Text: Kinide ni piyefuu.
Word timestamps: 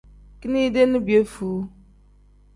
Kinide 0.39 0.81
ni 0.85 0.99
piyefuu. 1.05 1.59